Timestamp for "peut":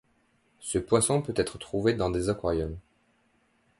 1.21-1.35